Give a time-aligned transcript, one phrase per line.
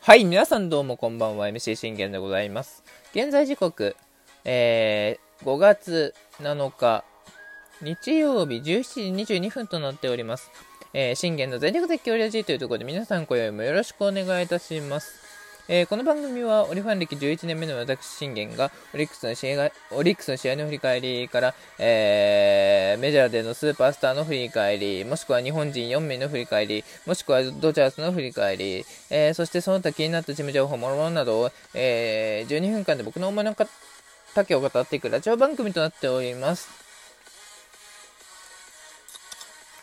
[0.00, 2.84] はい、皆さんどうもこんばんは、MC 信玄でございます。
[3.12, 3.96] 現在時刻、
[4.44, 7.04] えー、5月7日、
[7.80, 10.50] 日曜日17時22分となっております。
[10.92, 15.25] えー、信玄の全力絶叫レジというところで皆さん今宵もよろしくお願いいたします。
[15.68, 33.52] えーこの番組はオリファン歴11年目の私信玄がオリックスの試合オリックスの試合の振り返りから、えーメジャーでのスーパースターの振り返りもしくは日本人4名の振り返りもしくはドジャースの振り返り、えーそしてその他気になったチーム情報もろもろなどを、えー12分間で僕の思いの
[34.34, 36.68] 丈を語っていくラジオ番組となっております。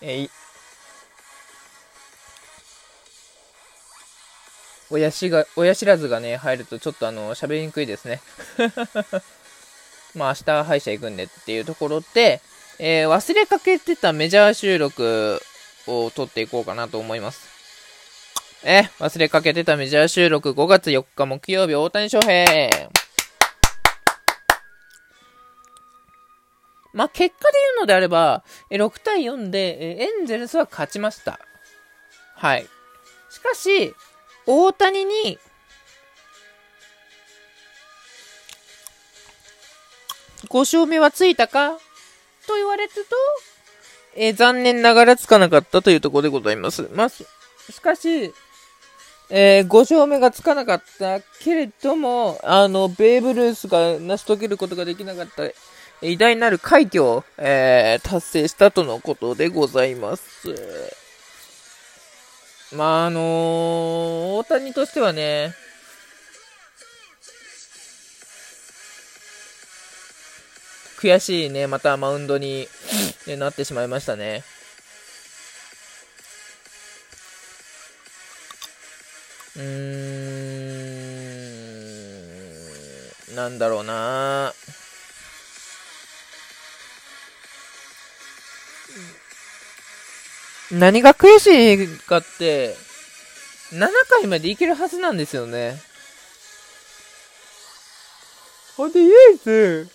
[0.02, 0.43] えー
[4.94, 8.22] 親しが、親知らずがね、入るとちょっとあの、喋りにくいですね。
[10.14, 12.42] まあ明日歯医者行くんでっていうところで、
[12.78, 15.42] えー忘れかけてたメジャー収録
[15.88, 17.50] を撮っていこうかなと思います。
[18.64, 22.70] えー忘れかけてたメジャー収録5月4日木曜日大谷翔平。
[26.94, 31.40] まあ結果で言うのであれば、6対4で、エンゼルスは勝ちました。
[32.36, 32.68] はい。
[33.32, 33.96] しかし、
[34.46, 35.40] 大谷に、
[40.50, 41.78] 5勝目はついたか？
[42.46, 43.00] と言われると、
[44.16, 46.90] えー残念ながらつかなかったというところでございます。
[46.94, 47.26] まあ、し
[47.82, 48.34] かし、
[49.30, 55.44] えー5勝目がつかなかったけれども、あの、ベーブ・ルースが成し遂げることができなかった、
[56.06, 61.03] 偉大なる快挙を、えー達成したとのことでございます。
[62.76, 65.54] まあ、あのー大谷としてはね、
[71.00, 72.68] 悔しいね、またマウンドに、
[73.28, 74.44] ねなってしまいましたね。
[79.56, 79.64] うー
[83.34, 84.53] ん、なんだろうな
[90.74, 91.48] 何が悔し
[91.84, 92.76] いかって、
[93.72, 95.76] 7回までいけるはずなんですよね。
[98.76, 99.88] ほんで、イエス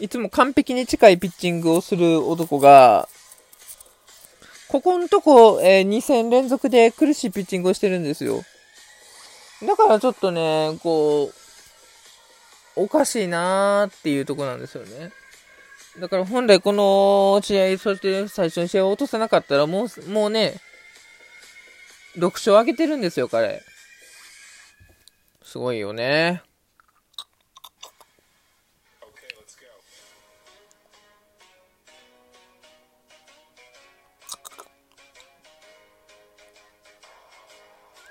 [0.00, 3.08] いつも完璧に近いピッチングをする男が、
[4.66, 8.42] ここのとこ、えー2戦連続で苦しいピッチングをしてるんですよ。
[9.62, 11.30] だからちょっとね、こ
[12.76, 15.12] う、おかしいなーっていうとこなんですよね。
[15.98, 20.54] だから本来この試合、そして最初に試合を落とさなかったら、もう、もうね、
[22.16, 23.62] 6勝上げてるんですよ、彼。
[25.42, 26.42] すごいよね。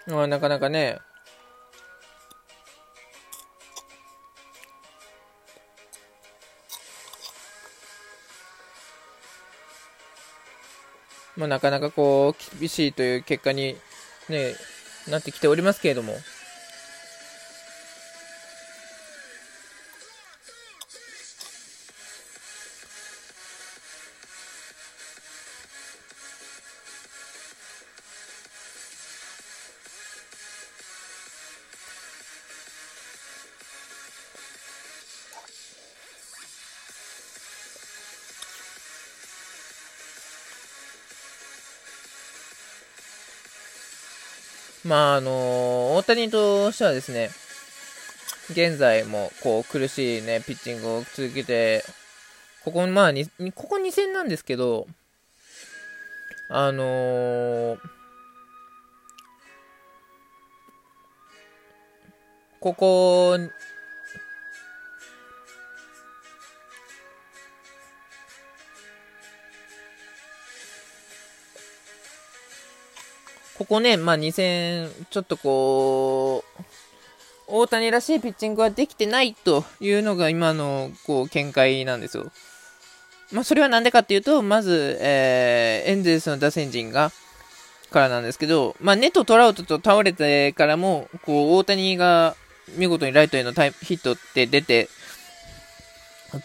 [0.08, 1.00] まあ、なかなかね、
[11.41, 13.75] まあ、なかなかこう、厳しいという結果に、
[14.29, 14.53] ね、
[15.07, 16.13] なってきておりますけれども。
[44.84, 47.30] まあ、あの大谷としてはですね、
[48.52, 51.84] 現在もこう苦しいね、ピッチングを続けて、
[52.64, 53.12] ここ、まあ、
[53.56, 54.88] ここ2戦なんですけど、
[56.50, 57.78] あのー
[62.62, 63.40] ここ、
[73.62, 76.63] ここね、まあ、2戦、ちょっとこう、
[77.46, 82.31] 大谷らしいピッチングができてないというのが今のこう見解なんですよ。
[83.31, 87.12] まあ、それはなんでかっていうと、まず、えーエンゼルスの打線陣が、
[87.92, 92.36] からなんですけど、まあ、ネト・トラウトと倒れてからも、こう、大谷が
[92.78, 94.90] 見事にライトへのタイヒットって出て、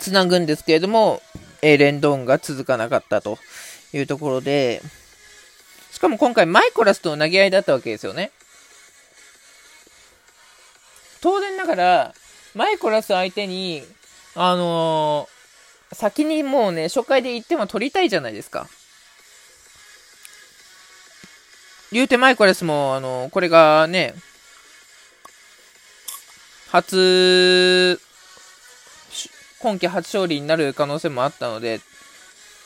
[0.00, 1.22] つなぐんですけれども、
[1.62, 3.38] えレンドーンが続かなかったと
[3.94, 4.82] いうところで、
[5.96, 8.30] しかも今回マイコラスとの投げ合いだったわけですよね。
[11.22, 12.14] 当然ながら、
[12.54, 13.82] マイコラス相手に、
[14.34, 15.36] あのー
[15.94, 18.68] 先にもうね、初回で1点は取りたいじゃないですか。
[21.90, 24.12] 言うてマイコレスも、あの、これがね、
[26.72, 27.98] 初、
[29.60, 31.80] 今季初勝利になる可能性もあったので、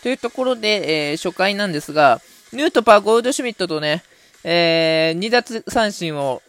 [0.02, 2.20] というところで、えー、初回なんですが、
[2.52, 4.02] ヌートパー、ゴールドシュミットとね、
[4.43, 6.43] えー、2奪三振を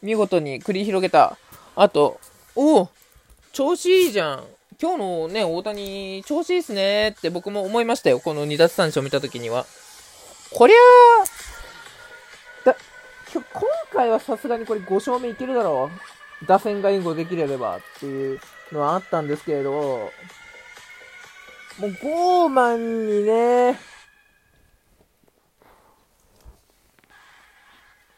[0.00, 1.36] 見事に繰り広げた
[1.74, 2.20] 後、
[2.54, 2.88] おお
[3.52, 4.44] 調子いいじゃん。
[4.80, 8.20] 今日のね、大谷、調子いいっすねって僕も思いましたよ。
[8.20, 9.66] この2奪三振を見たときには。
[10.52, 10.76] こりゃ
[12.64, 12.76] だ、
[13.32, 13.44] 今
[13.92, 15.90] 回はさすがにこれ5勝目いけるだろ
[16.42, 16.46] う。
[16.46, 18.40] 打線が援護できればっていう
[18.70, 20.10] のはあったんですけれど、も
[21.88, 23.78] うゴーマンにね、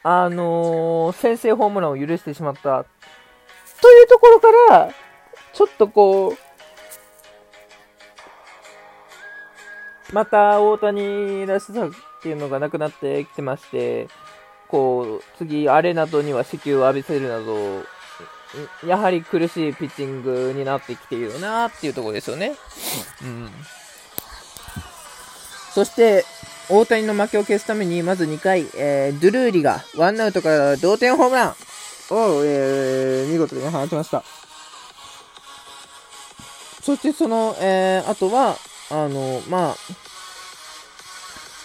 [0.07, 2.85] あのー、先制ホームランを許してしまった。
[3.81, 4.93] というところから、
[5.55, 6.37] ちょっとこう、
[10.15, 11.91] また大谷らしさっ
[12.23, 14.09] ていうのがなくなってきてまして、
[14.69, 17.83] こう、次、アレナドには死球を浴びせるなど、
[18.87, 22.53] やはり苦しいピッチングになってきているなっていうところですよね。
[23.23, 23.49] うん。
[25.73, 26.27] そして、
[26.69, 34.25] 大谷の負けを消すために、まず2回、えー、ドゥルーリがワンアウトから同点ホームランを、えー、見事に放ちました。
[36.83, 38.57] そしてその、えー、あとは、
[38.91, 39.77] あの、まあ、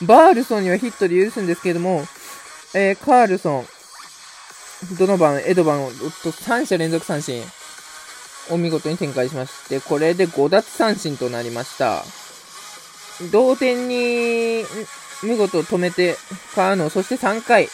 [0.02, 2.06] バールソンにはヒットで許すんですけれども、
[2.74, 3.66] えー、カールソン、
[4.98, 5.96] ドノバン、エドバンを、と
[6.32, 7.44] 3者連続三振
[8.50, 12.04] を見事に展開しまして、これで5奪三振となりました。
[13.32, 14.64] 同点に
[15.24, 16.16] 見事止めて、
[16.56, 17.68] カーノ、そして3回、ウ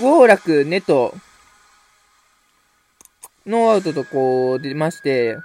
[0.00, 1.14] ォーラク、ネト、
[3.46, 5.36] ノーアウトとこう出まして、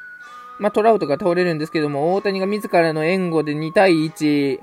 [0.60, 4.60] まあ、トラウトが倒れるんですけども、大谷が自らの援護で2対1、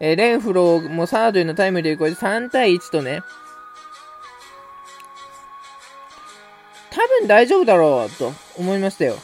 [0.00, 3.22] えー、レンフローもサードへのタイムリーこれ3対1とね、
[6.90, 9.16] 多分大丈夫だろうと思いましたよ。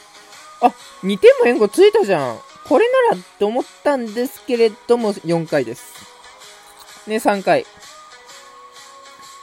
[0.61, 0.73] あ、
[1.03, 2.39] 2点も援護ついたじゃん。
[2.69, 5.95] これならって思ったんですけれども、4回です。
[7.07, 7.65] ね、3回。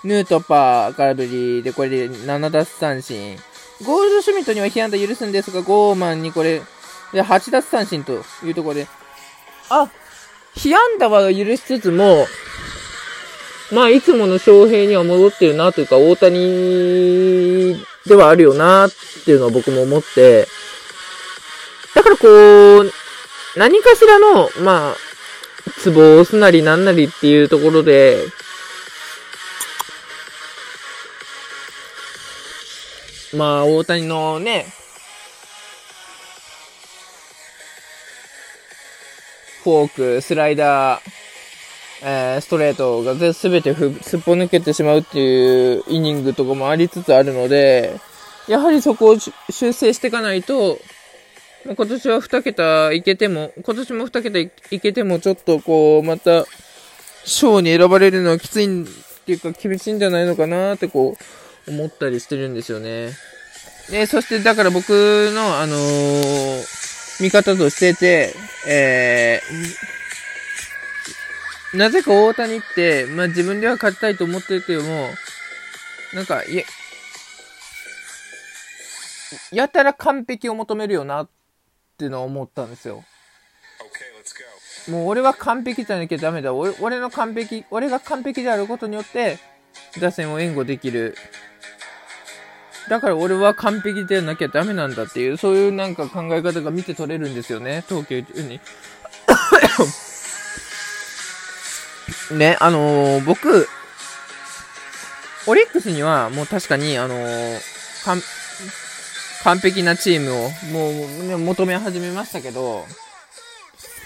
[0.04, 3.38] ヌートパー空振りで、これで7奪三振。
[3.86, 6.62] ゴールドシュミットには被安打許すんですが、ゴーマンにこれ、
[7.14, 8.88] で8奪三振というところで、
[9.70, 9.90] あ、
[10.56, 12.28] 被安打は許しつつも、
[13.72, 18.92] まあ、いつもの翔平には戻ってるなというか、大谷ではあるよなっ
[19.24, 20.48] ていうのは僕も思って、
[21.96, 22.28] だからこ
[22.82, 22.92] う、
[23.56, 24.96] 何かしらの、まあ、
[25.80, 28.18] ツボを押すなりなんなりっていうところで、
[33.36, 34.66] まあ、大谷のね、
[39.64, 41.02] フォーク、スライダー、
[42.04, 48.00] えー、ストレートが全てすっぽ抜けてしまうっていうイニングとかもありつつあるので、
[48.48, 50.80] やはりそこを修正していかないと、
[51.66, 56.46] 今年は2桁いけても、今年も2桁いけてもちょっとこう、また、
[57.26, 58.86] 賞に選ばれるのはきついっ
[59.26, 61.16] ていうか厳しいんじゃないのかなってこ
[61.68, 63.12] う、思ったりしてるんですよね。
[63.90, 68.34] で、そしてだから僕の、あのー、見方としてて、
[68.68, 75.10] えー、なぜか大谷って、まあ、自分では勝ちたいと思ってるけども、
[76.14, 76.64] なんか、や、
[79.52, 81.30] やたら完璧を求めるよなっ
[81.94, 83.04] っていうのを思ったんですよ。
[84.90, 86.54] もう俺は完璧じゃなきゃダメだ。
[86.54, 89.38] 俺俺の完璧、俺が完璧であることによって、
[90.02, 91.16] 打線を援護できる。
[92.90, 98.60] だから俺は完璧でなきゃダメなんだっていう、そういうなんか考え方が見て取れるんですよね、東京に。
[102.38, 103.70] ね、あのー、僕、
[105.46, 107.60] オリックスにはもう確かに、あのー、
[109.44, 110.90] 完璧なチームをも
[111.26, 112.86] う、ね、求め始めましたけど、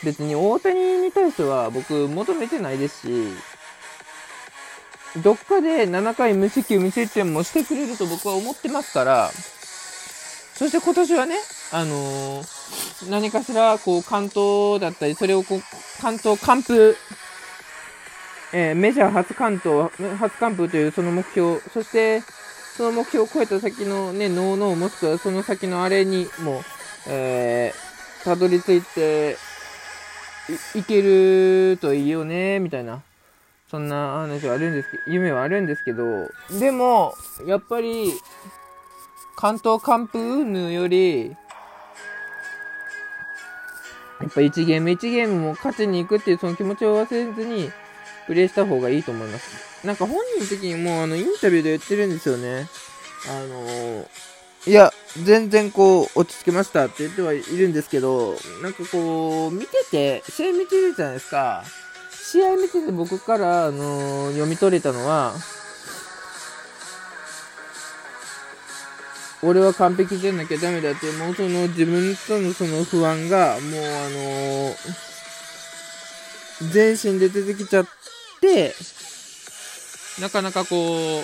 [0.04, 3.34] 別に大谷に対しては僕求めてないですし、
[5.22, 9.32] どっかで7回無四球無失点もしてくれると僕は思ってますから、
[10.56, 11.36] そして今年はね、
[11.72, 15.62] あのー、何かしら、こう、関東だったり、それをこう、
[16.02, 16.96] 関東完封、
[18.54, 22.24] えー、メジャー初関東、初完封というその目標、そして、
[22.78, 26.62] その目標を超えた先のね、ノーノーもしくはその先のあれにも、
[27.08, 29.36] えー、たどり着いて
[30.76, 33.02] い、いけるといいよね、みたいな。
[33.72, 36.30] そんな話はあるんですけど、夢はあるんですけど、
[36.60, 37.16] でも、
[37.48, 38.14] やっぱり、
[39.36, 41.36] 関東完封云々より、や
[44.28, 47.72] っぱ1ゲーム1ゲームも勝ちに行くっていうその気持ちを忘れずに、
[48.28, 49.86] プレイした方がいいと思います。
[49.86, 52.68] なんか本人的にもあのインタビューで言ってるんですよね。
[53.26, 54.08] あのー、
[54.68, 54.92] いや、
[55.24, 61.64] 全然こう、落ち着けましたって言ってはいるんですけど、なんかこう、見てて、試合見てるじゃないですか。
[62.12, 65.34] 試合見てて僕から、あのー、読み取れたのは、
[69.44, 74.76] 俺は完璧じゃなきゃダメだって、もうその自分とのその不安が、もうあのー、
[76.72, 77.92] 全身で出てきちゃって、
[80.22, 81.24] なかなかこ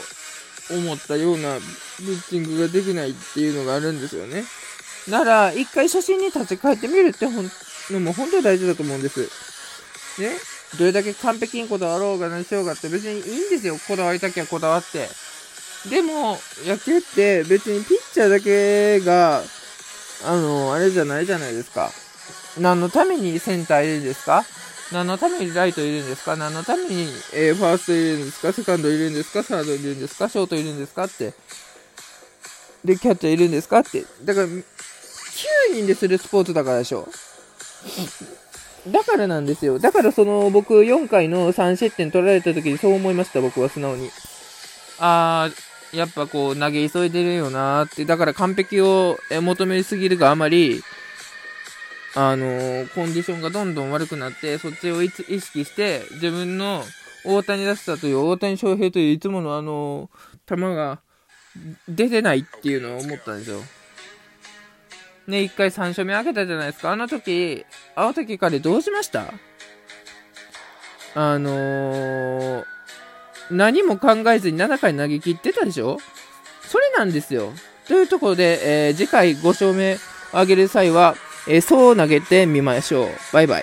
[0.71, 1.57] う、思ったような
[1.97, 4.43] ピッチングができないっていうのがあるんですよね。
[5.09, 7.51] なら、一回写真に立ち返ってみるってほん
[7.91, 9.29] のも本当に大事だと思うんです。
[10.19, 10.31] ね？
[10.79, 13.77] どれだけ完璧にこだわろうが何しようがって別にいいんですよ。
[13.87, 15.07] こだわりたきゃこだわって。
[15.89, 19.43] でも、野球って別にピッチャーだけが、
[20.25, 21.91] あの、あれじゃないじゃないですか。
[22.57, 24.45] 何のためにセンターいるんですか？
[24.93, 26.35] 何のためにライトいるんですか？
[26.35, 28.53] 何のために、えー、ファーストいるんですか？
[28.53, 29.43] セカンドいるんですか？
[29.43, 30.29] サードいるんですか？
[30.29, 31.05] ショートいるんですか？
[31.05, 31.33] って。
[32.85, 33.79] で、キャッチャーいるんですか？
[33.79, 34.05] って。
[34.23, 34.63] だから、9
[35.73, 37.07] 人でするスポーツだからでしょ。
[38.87, 39.79] だからなんですよ。
[39.79, 44.11] だからその僕4回の3失点取られた時にそう思いました、僕は素直に。
[44.99, 48.03] あー、やっぱこう投げ急いでるよなって。
[48.03, 50.83] だから完璧を求めすぎるがあまり、
[52.15, 56.83] あのー、コンディションがどんどん悪くなって、そっちを意識して、自分の
[57.25, 60.99] 大谷らしさという大谷翔平といういつものあのー、球が
[61.87, 63.59] 出てないっていうのを思ったんですよ。
[65.25, 66.91] ね、一回3勝目開けたじゃないですか。
[66.91, 67.65] あの時、
[67.95, 69.33] あの時彼どうしました？
[71.15, 72.65] あのー、
[73.49, 75.97] 何も考えずに7回投げ切ってたでしょ？
[76.63, 77.53] それなんですよ。
[77.87, 79.97] というところで、えー、次回5勝目
[80.33, 81.15] 上げる際は、
[81.47, 83.09] えー、そう投げてみましょう。
[83.31, 83.61] バイバイ。